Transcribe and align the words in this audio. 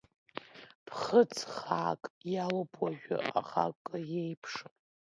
Ԥхыӡ 0.85 1.33
хаак 1.55 2.03
иалоуп 2.33 2.71
уажәы, 2.81 3.17
аха 3.39 3.63
акы 3.69 3.97
еиԥшым. 4.21 4.71